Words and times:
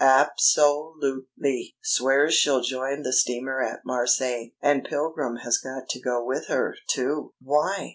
Ab 0.03 0.29
so 0.39 0.95
lute 0.97 1.27
ly! 1.39 1.61
Swears 1.83 2.33
she'll 2.33 2.63
join 2.63 3.03
the 3.03 3.13
steamer 3.13 3.61
at 3.61 3.81
Marseilles. 3.85 4.49
And 4.59 4.83
Pilgrim 4.83 5.35
has 5.43 5.59
got 5.59 5.89
to 5.89 6.01
go 6.01 6.25
with 6.25 6.47
her, 6.47 6.75
too." 6.89 7.35
"Why?" 7.39 7.89